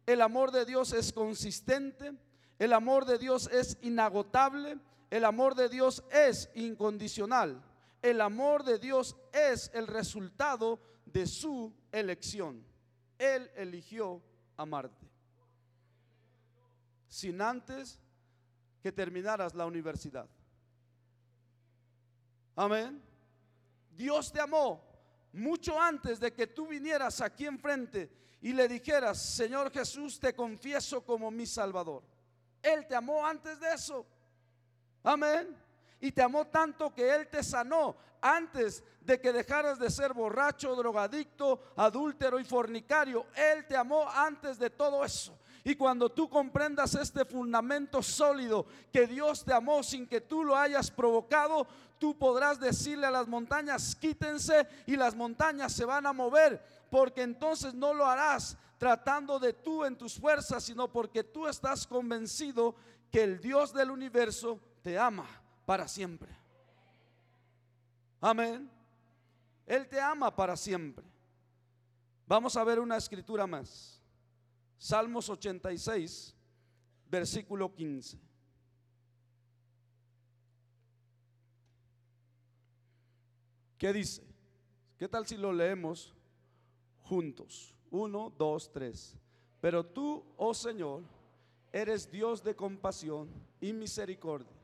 [0.05, 2.13] el amor de Dios es consistente,
[2.59, 4.77] el amor de Dios es inagotable,
[5.09, 7.63] el amor de Dios es incondicional.
[8.01, 12.65] El amor de Dios es el resultado de su elección.
[13.17, 14.21] Él eligió
[14.57, 15.07] amarte.
[17.07, 17.99] Sin antes
[18.81, 20.27] que terminaras la universidad.
[22.55, 23.10] Amén.
[24.01, 24.83] Dios te amó
[25.31, 28.11] mucho antes de que tú vinieras aquí enfrente
[28.41, 32.01] y le dijeras, Señor Jesús, te confieso como mi Salvador.
[32.63, 34.03] Él te amó antes de eso.
[35.03, 35.55] Amén.
[35.99, 40.75] Y te amó tanto que Él te sanó antes de que dejaras de ser borracho,
[40.75, 43.27] drogadicto, adúltero y fornicario.
[43.35, 45.37] Él te amó antes de todo eso.
[45.63, 50.57] Y cuando tú comprendas este fundamento sólido, que Dios te amó sin que tú lo
[50.57, 51.67] hayas provocado,
[51.99, 57.21] tú podrás decirle a las montañas, quítense y las montañas se van a mover, porque
[57.21, 62.75] entonces no lo harás tratando de tú en tus fuerzas, sino porque tú estás convencido
[63.11, 65.27] que el Dios del universo te ama
[65.67, 66.35] para siempre.
[68.19, 68.67] Amén.
[69.67, 71.05] Él te ama para siempre.
[72.25, 74.00] Vamos a ver una escritura más.
[74.81, 76.35] Salmos 86,
[77.07, 78.17] versículo 15.
[83.77, 84.23] ¿Qué dice?
[84.97, 86.15] ¿Qué tal si lo leemos
[87.03, 87.75] juntos?
[87.91, 89.15] Uno, dos, tres.
[89.61, 91.03] Pero tú, oh Señor,
[91.71, 94.57] eres Dios de compasión y misericordia,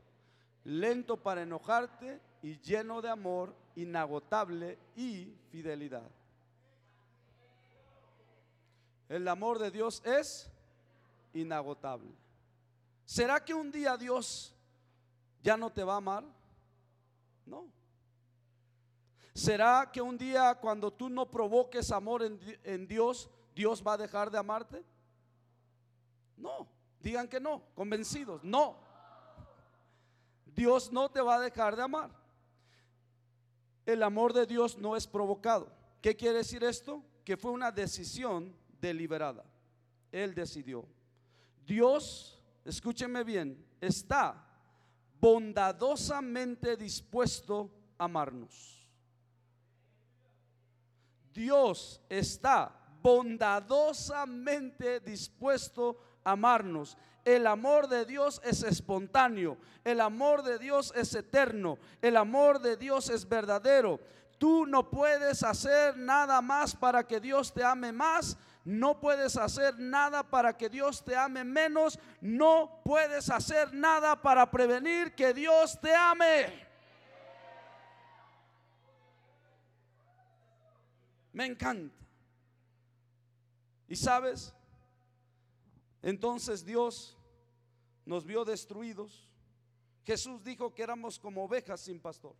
[0.64, 6.10] lento para enojarte y lleno de amor, inagotable y fidelidad.
[9.08, 10.50] El amor de Dios es
[11.32, 12.12] inagotable.
[13.04, 14.54] ¿Será que un día Dios
[15.42, 16.24] ya no te va a amar?
[17.46, 17.66] No.
[19.32, 24.30] ¿Será que un día cuando tú no provoques amor en, Dios, Dios va a dejar
[24.30, 24.84] de amarte?
[26.36, 26.68] No.
[27.00, 28.42] Digan que no, convencidos.
[28.44, 28.76] No.
[30.44, 32.10] Dios no te va a dejar de amar.
[33.86, 35.72] El amor de Dios no es provocado.
[36.02, 37.02] ¿Qué quiere decir esto?
[37.24, 39.44] Que fue una decisión deliberada.
[40.10, 40.86] Él decidió.
[41.66, 44.44] Dios, escúcheme bien, está
[45.20, 48.86] bondadosamente dispuesto a amarnos.
[51.32, 56.96] Dios está bondadosamente dispuesto a amarnos.
[57.24, 62.76] El amor de Dios es espontáneo, el amor de Dios es eterno, el amor de
[62.76, 64.00] Dios es verdadero.
[64.38, 69.78] Tú no puedes hacer nada más para que Dios te ame más, no puedes hacer
[69.78, 75.80] nada para que Dios te ame menos, no puedes hacer nada para prevenir que Dios
[75.80, 76.66] te ame.
[81.32, 81.94] Me encanta.
[83.88, 84.52] Y sabes,
[86.02, 87.16] entonces Dios
[88.04, 89.28] nos vio destruidos.
[90.04, 92.34] Jesús dijo que éramos como ovejas sin pastor.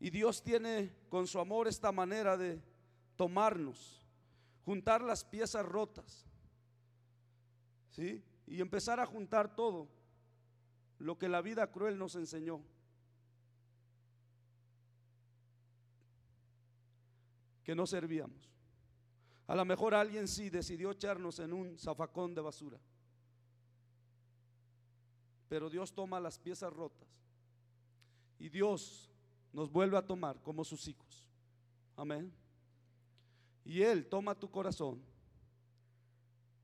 [0.00, 2.60] Y Dios tiene con su amor esta manera de
[3.16, 4.04] tomarnos,
[4.64, 6.26] juntar las piezas rotas,
[7.90, 8.22] ¿sí?
[8.46, 9.88] Y empezar a juntar todo
[10.98, 12.60] lo que la vida cruel nos enseñó.
[17.62, 18.50] Que no servíamos.
[19.46, 22.78] A lo mejor alguien sí decidió echarnos en un zafacón de basura.
[25.48, 27.08] Pero Dios toma las piezas rotas
[28.38, 29.10] y Dios
[29.52, 31.26] nos vuelve a tomar como sus hijos.
[31.96, 32.32] Amén.
[33.64, 35.02] Y Él toma tu corazón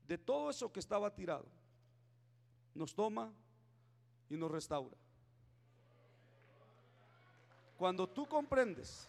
[0.07, 1.45] de todo eso que estaba tirado,
[2.75, 3.33] nos toma
[4.29, 4.97] y nos restaura.
[7.77, 9.07] Cuando tú comprendes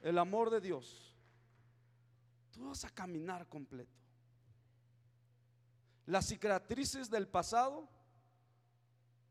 [0.00, 1.14] el amor de Dios,
[2.52, 3.98] tú vas a caminar completo.
[6.06, 7.88] Las cicatrices del pasado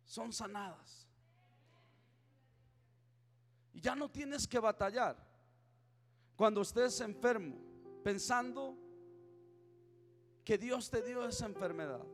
[0.05, 1.07] son sanadas.
[3.73, 5.26] Y ya no tienes que batallar.
[6.37, 7.57] Cuando estés enfermo,
[8.03, 8.77] pensando
[10.45, 12.05] que Dios te dio esa enfermedad,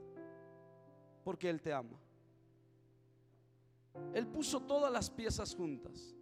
[1.24, 2.00] porque Él te ama.
[4.14, 6.16] Él puso todas las piezas juntas.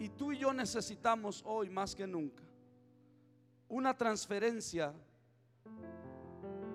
[0.00, 2.42] Y tú y yo necesitamos hoy más que nunca
[3.70, 4.92] una transferencia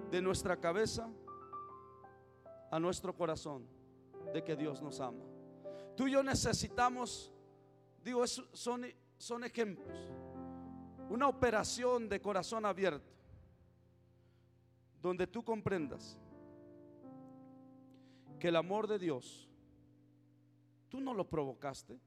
[0.09, 1.09] de nuestra cabeza
[2.71, 3.67] a nuestro corazón
[4.33, 5.25] de que Dios nos ama.
[5.97, 7.33] Tú y yo necesitamos,
[8.05, 8.85] digo, son,
[9.17, 9.97] son ejemplos,
[11.09, 13.11] una operación de corazón abierto,
[15.01, 16.17] donde tú comprendas
[18.39, 19.49] que el amor de Dios,
[20.87, 21.99] tú no lo provocaste,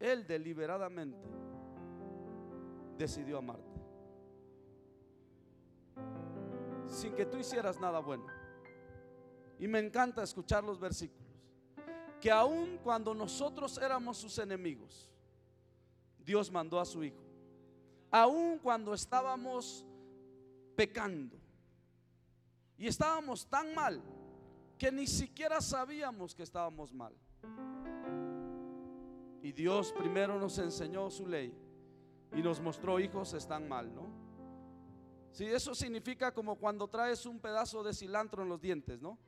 [0.00, 1.28] Él deliberadamente
[2.96, 3.80] decidió amarte,
[6.88, 8.26] sin que tú hicieras nada bueno.
[9.58, 11.17] Y me encanta escuchar los versículos.
[12.20, 15.08] Que aun cuando nosotros éramos sus enemigos,
[16.24, 17.22] Dios mandó a su Hijo.
[18.10, 19.84] Aun cuando estábamos
[20.74, 21.36] pecando
[22.76, 24.02] y estábamos tan mal
[24.78, 27.14] que ni siquiera sabíamos que estábamos mal.
[29.42, 31.52] Y Dios primero nos enseñó su ley
[32.34, 34.06] y nos mostró hijos están mal, ¿no?
[35.32, 39.18] Si eso significa como cuando traes un pedazo de cilantro en los dientes, ¿no?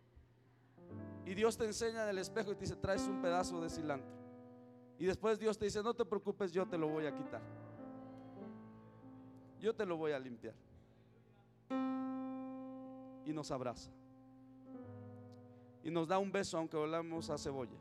[1.24, 4.11] Y Dios te enseña en el espejo y te dice, traes un pedazo de cilantro.
[4.98, 7.40] Y después Dios te dice, no te preocupes, yo te lo voy a quitar.
[9.59, 10.54] Yo te lo voy a limpiar.
[13.24, 13.90] Y nos abraza.
[15.83, 17.78] Y nos da un beso aunque volamos a cebolla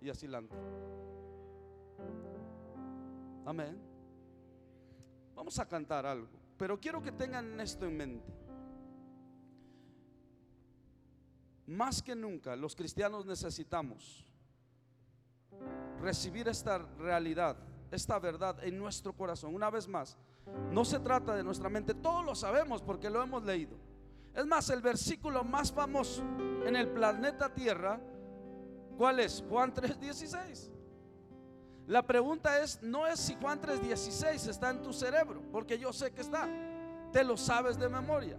[0.00, 0.58] y a cilantro.
[3.44, 3.78] Amén.
[5.34, 6.28] Vamos a cantar algo.
[6.56, 8.41] Pero quiero que tengan esto en mente.
[11.66, 14.26] Más que nunca los cristianos necesitamos
[16.00, 17.56] recibir esta realidad,
[17.90, 19.54] esta verdad en nuestro corazón.
[19.54, 20.16] Una vez más,
[20.72, 23.76] no se trata de nuestra mente, todos lo sabemos porque lo hemos leído.
[24.34, 26.22] Es más, el versículo más famoso
[26.66, 28.00] en el planeta Tierra,
[28.96, 29.44] ¿cuál es?
[29.48, 30.70] Juan 3:16.
[31.86, 36.12] La pregunta es, no es si Juan 3:16 está en tu cerebro, porque yo sé
[36.12, 36.48] que está,
[37.12, 38.38] te lo sabes de memoria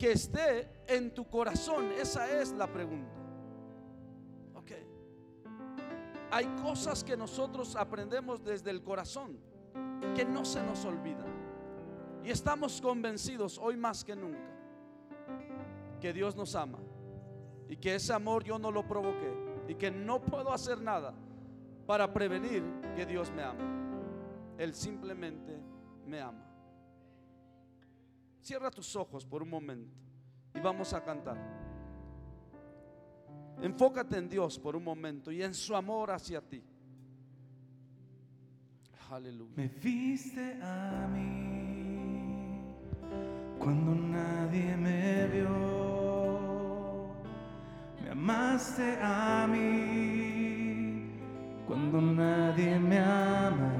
[0.00, 1.92] que esté en tu corazón.
[1.92, 3.20] Esa es la pregunta.
[4.54, 4.72] Ok.
[6.30, 9.38] Hay cosas que nosotros aprendemos desde el corazón
[10.16, 11.28] que no se nos olvidan.
[12.24, 14.50] Y estamos convencidos hoy más que nunca
[16.00, 16.78] que Dios nos ama
[17.68, 19.34] y que ese amor yo no lo provoqué
[19.68, 21.12] y que no puedo hacer nada
[21.86, 22.62] para prevenir
[22.96, 24.56] que Dios me ama.
[24.56, 25.60] Él simplemente
[26.06, 26.49] me ama.
[28.40, 29.96] Cierra tus ojos por un momento
[30.54, 31.36] y vamos a cantar.
[33.62, 36.64] Enfócate en Dios por un momento y en su amor hacia ti.
[39.10, 39.52] Aleluya.
[39.56, 42.62] Me viste a mí
[43.58, 47.10] cuando nadie me vio.
[48.02, 51.10] Me amaste a mí
[51.66, 53.79] cuando nadie me amó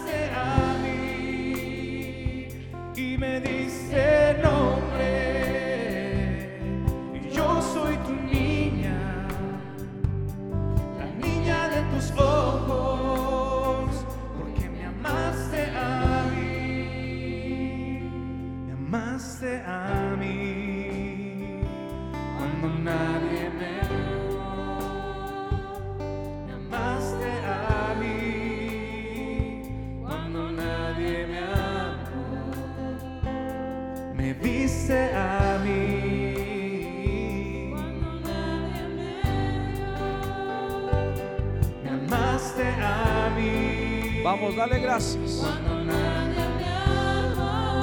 [44.51, 45.43] Vamos, dale gracias.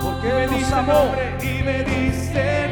[0.03, 2.68] Porque me diste nombre y me diste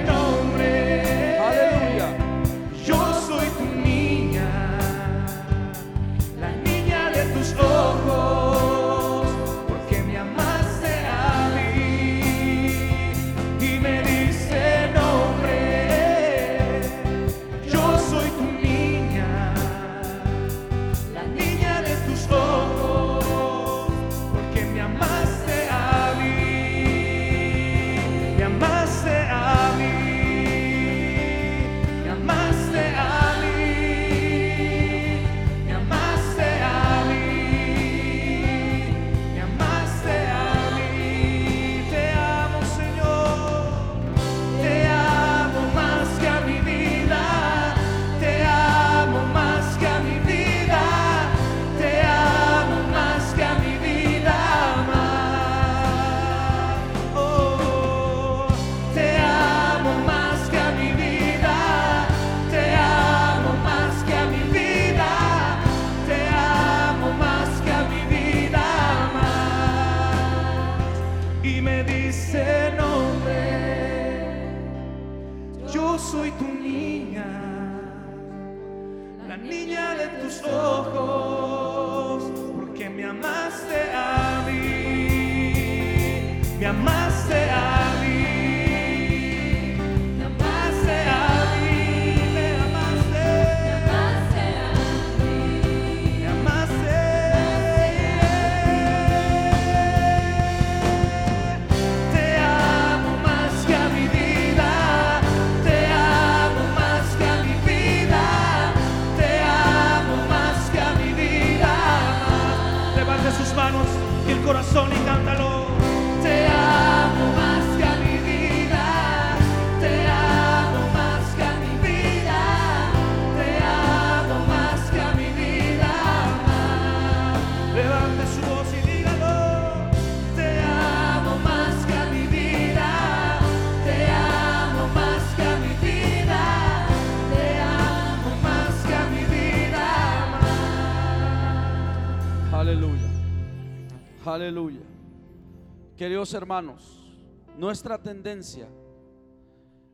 [145.97, 147.11] Queridos hermanos,
[147.57, 148.68] nuestra tendencia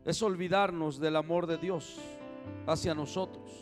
[0.04, 1.96] es olvidarnos del amor de Dios
[2.66, 3.52] hacia nosotros.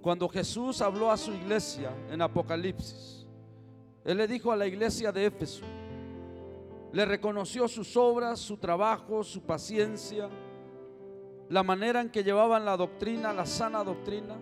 [0.00, 3.26] Cuando Jesús habló a su iglesia en Apocalipsis,
[4.04, 5.64] Él le dijo a la iglesia de Éfeso,
[6.92, 10.28] le reconoció sus obras, su trabajo, su paciencia,
[11.48, 14.36] la manera en que llevaban la doctrina, la sana doctrina.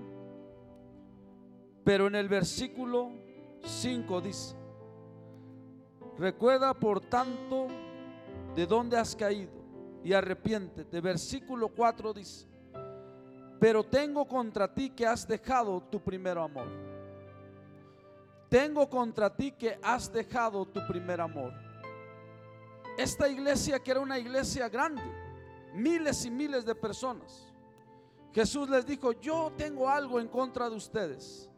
[1.83, 3.11] Pero en el versículo
[3.63, 4.64] 5 dice,
[6.19, 7.69] recuerda por tanto
[8.55, 9.53] de dónde has caído
[10.03, 11.01] y arrepiéntete.
[11.01, 12.47] Versículo 4 dice,
[13.59, 16.69] pero tengo contra ti que has dejado tu primer amor.
[18.49, 21.53] Tengo contra ti que has dejado tu primer amor.
[22.97, 25.03] Esta iglesia que era una iglesia grande,
[25.75, 27.53] miles y miles de personas.
[28.33, 31.49] Jesús les dijo, yo tengo algo en contra de ustedes.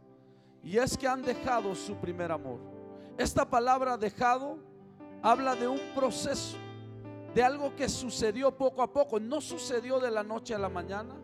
[0.63, 2.76] Y es que han dejado su primer amor.
[3.19, 4.59] Esta palabra dejado
[5.23, 6.57] habla de un proceso,
[7.35, 9.19] de algo que sucedió poco a poco.
[9.19, 11.15] No sucedió de la noche a la mañana.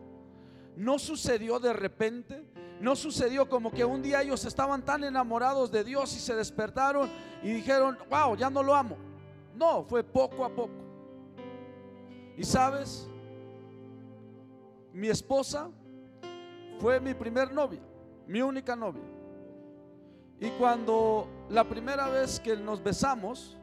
[0.75, 2.43] No sucedió de repente.
[2.79, 7.09] No sucedió como que un día ellos estaban tan enamorados de Dios y se despertaron
[7.41, 8.97] y dijeron, wow, ya no lo amo.
[9.55, 10.73] No, fue poco a poco.
[12.35, 13.07] Y sabes,
[14.91, 15.69] mi esposa
[16.79, 17.81] fue mi primer novia,
[18.27, 19.03] mi única novia.
[20.39, 23.57] Y cuando la primera vez que nos besamos,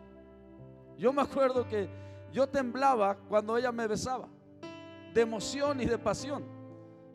[0.97, 1.89] yo me acuerdo que
[2.33, 4.29] yo temblaba cuando ella me besaba,
[5.13, 6.45] de emoción y de pasión,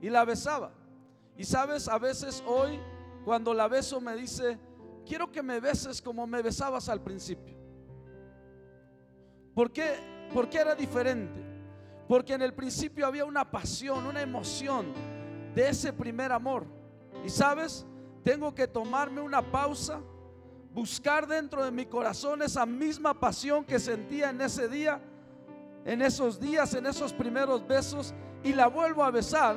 [0.01, 0.72] y la besaba.
[1.38, 2.80] Y sabes, a veces hoy,
[3.24, 4.57] cuando la beso, me dice,
[5.05, 7.55] quiero que me beses como me besabas al principio.
[9.53, 9.95] ¿Por qué?
[10.34, 11.39] Porque era diferente.
[12.07, 14.93] Porque en el principio había una pasión, una emoción
[15.55, 16.66] de ese primer amor.
[17.26, 17.86] Y sabes,
[18.24, 20.01] tengo que tomarme una pausa,
[20.76, 25.01] buscar dentro de mi corazón esa misma pasión que sentía en ese día,
[25.86, 28.13] en esos días, en esos primeros besos,
[28.43, 29.55] y la vuelvo a besar.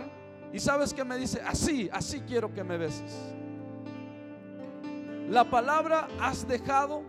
[0.53, 3.35] Y sabes que me dice, así, así quiero que me beses.
[5.29, 7.03] La palabra has dejado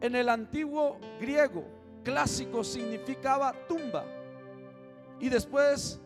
[0.00, 1.64] en el antiguo griego
[2.06, 4.04] clásico significaba tumba
[5.18, 6.00] y después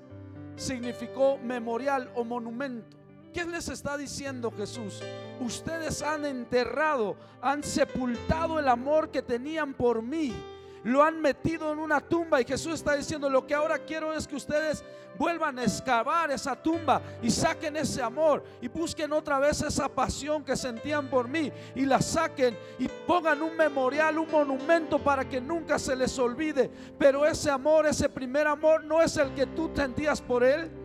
[0.56, 2.96] significó memorial o monumento.
[3.32, 5.00] ¿Qué les está diciendo Jesús?
[5.40, 10.34] Ustedes han enterrado, han sepultado el amor que tenían por mí.
[10.82, 14.26] Lo han metido en una tumba y Jesús está diciendo, lo que ahora quiero es
[14.26, 14.82] que ustedes
[15.18, 20.42] vuelvan a excavar esa tumba y saquen ese amor y busquen otra vez esa pasión
[20.42, 25.40] que sentían por mí y la saquen y pongan un memorial, un monumento para que
[25.40, 26.70] nunca se les olvide.
[26.98, 30.79] Pero ese amor, ese primer amor no es el que tú sentías por él.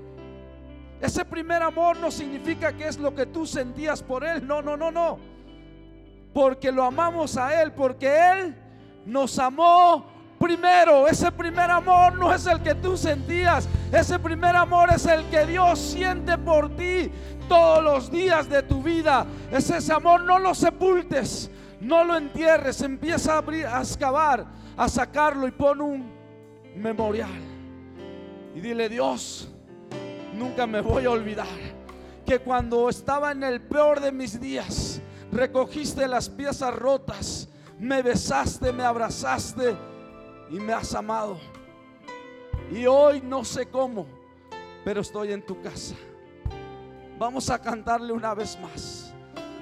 [1.01, 4.45] Ese primer amor no significa que es lo que tú sentías por Él.
[4.45, 5.19] No, no, no, no.
[6.33, 8.55] Porque lo amamos a Él, porque Él
[9.05, 10.05] nos amó
[10.39, 11.07] primero.
[11.07, 13.67] Ese primer amor no es el que tú sentías.
[13.91, 17.11] Ese primer amor es el que Dios siente por ti
[17.47, 19.25] todos los días de tu vida.
[19.51, 22.81] Es ese amor, no lo sepultes, no lo entierres.
[22.81, 26.13] Empieza a, abrir, a excavar, a sacarlo y pon un
[26.75, 27.41] memorial.
[28.55, 29.54] Y dile, Dios
[30.35, 31.47] nunca me voy a olvidar
[32.25, 37.47] que cuando estaba en el peor de mis días, recogiste las piezas rotas,
[37.79, 39.75] me besaste, me abrazaste
[40.49, 41.37] y me has amado.
[42.71, 44.07] Y hoy no sé cómo,
[44.83, 45.95] pero estoy en tu casa.
[47.17, 49.13] Vamos a cantarle una vez más.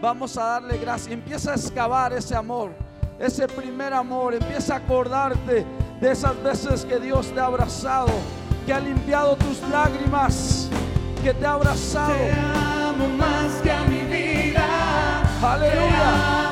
[0.01, 1.11] Vamos a darle gracias.
[1.11, 2.71] Empieza a excavar ese amor,
[3.19, 4.33] ese primer amor.
[4.33, 5.65] Empieza a acordarte
[6.01, 8.11] de esas veces que Dios te ha abrazado
[8.65, 10.69] que ha limpiado tus lágrimas,
[11.23, 12.13] que te ha abrazado.
[12.13, 14.63] Te amo más que a mi vida.
[15.41, 16.42] Aleluya.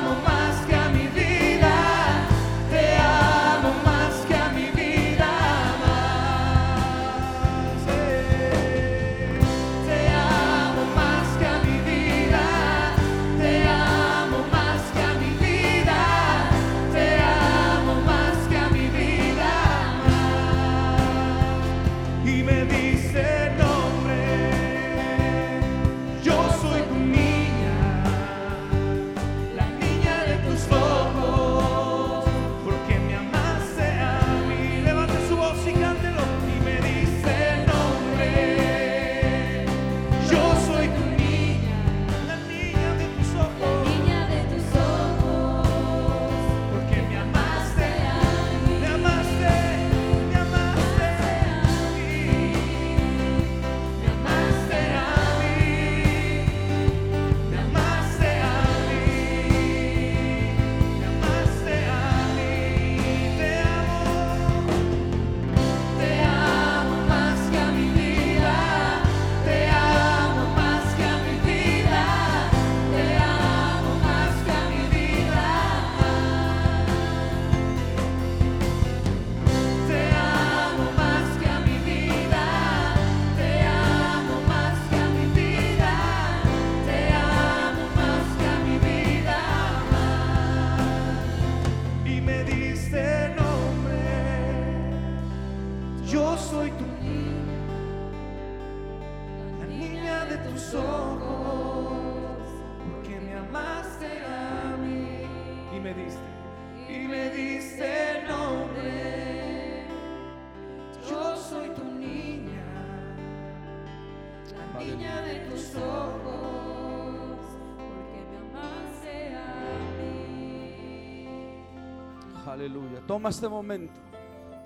[123.11, 123.99] Toma este momento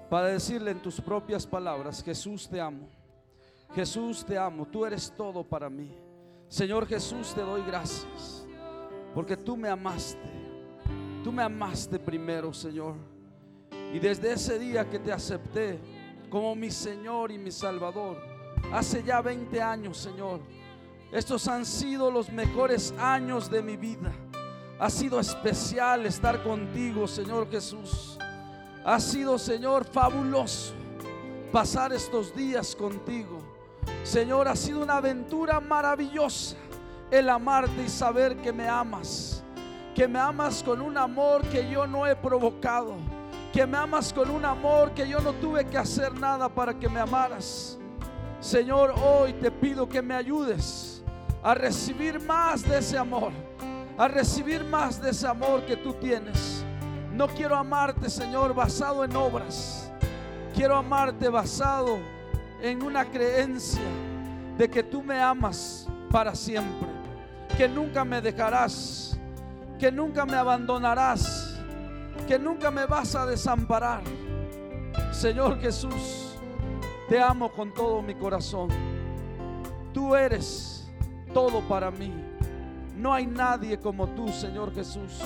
[0.07, 2.87] para decirle en tus propias palabras, Jesús te amo.
[3.73, 4.67] Jesús te amo.
[4.67, 5.91] Tú eres todo para mí.
[6.47, 8.45] Señor Jesús, te doy gracias.
[9.15, 10.29] Porque tú me amaste.
[11.23, 12.93] Tú me amaste primero, Señor.
[13.91, 15.79] Y desde ese día que te acepté
[16.29, 18.21] como mi Señor y mi Salvador,
[18.71, 20.39] hace ya 20 años, Señor,
[21.11, 24.13] estos han sido los mejores años de mi vida.
[24.77, 28.14] Ha sido especial estar contigo, Señor Jesús.
[28.85, 30.75] Ha sido, Señor, fabuloso
[31.51, 33.39] pasar estos días contigo.
[34.03, 36.55] Señor, ha sido una aventura maravillosa
[37.09, 39.43] el amarte y saber que me amas.
[39.95, 42.93] Que me amas con un amor que yo no he provocado.
[43.51, 46.87] Que me amas con un amor que yo no tuve que hacer nada para que
[46.87, 47.79] me amaras.
[48.39, 51.01] Señor, hoy te pido que me ayudes
[51.41, 53.31] a recibir más de ese amor.
[53.97, 56.54] A recibir más de ese amor que tú tienes.
[57.15, 59.89] No quiero amarte, Señor, basado en obras.
[60.53, 61.97] Quiero amarte basado
[62.61, 63.79] en una creencia
[64.57, 66.89] de que tú me amas para siempre.
[67.57, 69.17] Que nunca me dejarás.
[69.79, 71.57] Que nunca me abandonarás.
[72.27, 74.03] Que nunca me vas a desamparar.
[75.13, 76.35] Señor Jesús,
[77.07, 78.67] te amo con todo mi corazón.
[79.93, 80.85] Tú eres
[81.33, 82.13] todo para mí.
[82.97, 85.21] No hay nadie como tú, Señor Jesús.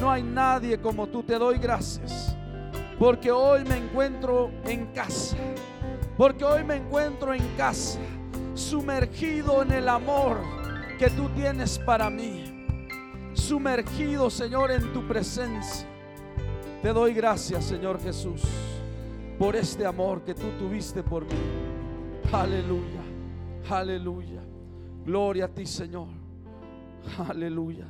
[0.00, 1.22] No hay nadie como tú.
[1.22, 2.36] Te doy gracias.
[2.98, 5.36] Porque hoy me encuentro en casa.
[6.16, 7.98] Porque hoy me encuentro en casa.
[8.54, 10.38] Sumergido en el amor
[10.98, 12.66] que tú tienes para mí.
[13.34, 15.86] Sumergido, Señor, en tu presencia.
[16.82, 18.42] Te doy gracias, Señor Jesús,
[19.38, 21.38] por este amor que tú tuviste por mí.
[22.32, 23.00] Aleluya.
[23.68, 24.42] Aleluya.
[25.04, 26.08] Gloria a ti, Señor.
[27.28, 27.86] Aleluya.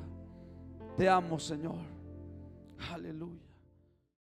[0.97, 1.96] Te amo, Señor.
[2.79, 3.46] Aleluya.